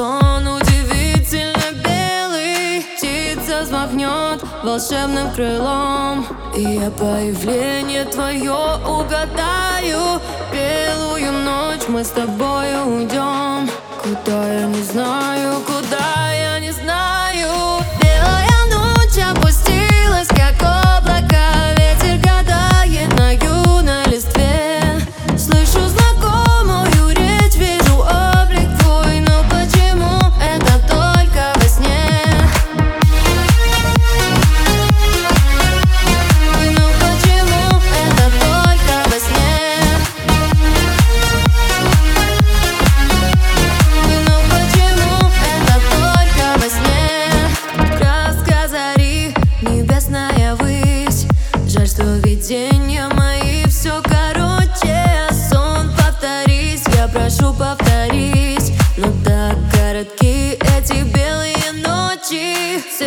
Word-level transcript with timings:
Сон 0.00 0.48
удивительно 0.48 1.72
белый 1.84 2.82
Птица 2.96 3.64
взмахнет 3.64 4.42
волшебным 4.64 5.30
крылом. 5.32 6.24
И 6.56 6.62
я 6.62 6.90
появление 6.90 8.06
твое 8.06 8.78
угадаю 8.86 10.22
Белую 10.50 11.32
ночь 11.44 11.86
мы 11.88 12.02
с 12.02 12.08
тобой 12.08 12.82
уйдем 12.86 13.68
Куда 14.02 14.49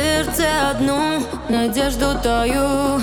Сердце 0.00 0.70
одну 0.70 1.20
надежду 1.50 2.18
таю. 2.22 3.02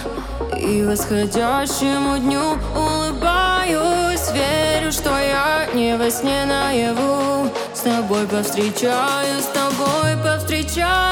И 0.58 0.84
восходящему 0.84 2.18
дню 2.18 2.58
улыбаюсь 2.76 4.32
Верю, 4.34 4.92
что 4.92 5.12
я 5.12 5.68
не 5.76 5.96
во 5.96 6.10
сне 6.10 6.46
наяву. 6.46 7.52
С 7.74 7.82
тобой 7.82 8.26
повстречаюсь, 8.26 9.44
с 9.44 9.54
тобой 9.54 10.18
повстречаюсь 10.24 11.07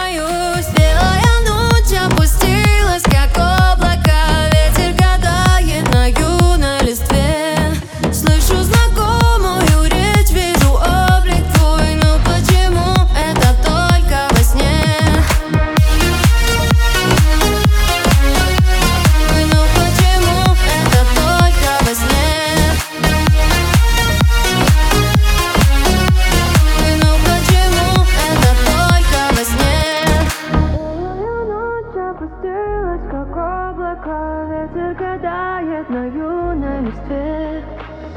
гадает 34.94 35.90
на 35.90 36.06
юном 36.06 36.86
листе 36.86 37.64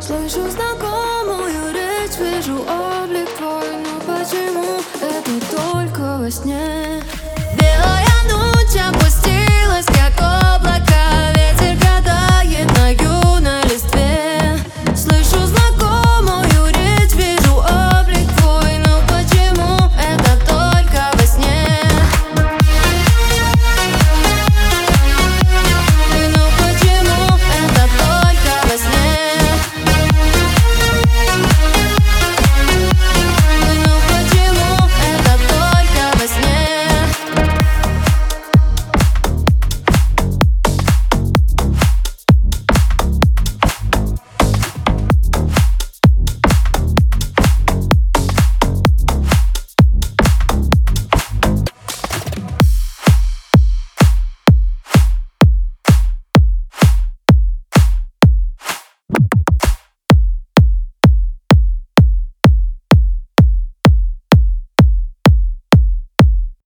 Слышу 0.01 0.49
знакомую 0.51 1.73
речь, 1.73 2.19
вижу 2.19 2.57
облик 2.57 3.29
твой 3.37 3.69
Но 3.83 4.01
почему 4.07 4.79
это 5.01 5.57
только 5.57 6.19
во 6.19 6.31
сне? 6.31 7.03
Белая 7.59 8.19
ночь, 8.31 8.77